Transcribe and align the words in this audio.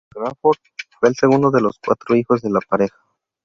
Crawford 0.11 0.57
fue 0.99 1.09
el 1.09 1.15
segundo 1.15 1.51
de 1.51 1.61
los 1.61 1.77
cuatro 1.77 2.15
hijos 2.15 2.41
de 2.41 2.49
la 2.49 2.59
pareja. 2.61 2.97